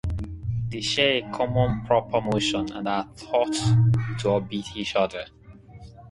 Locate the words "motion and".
2.21-2.87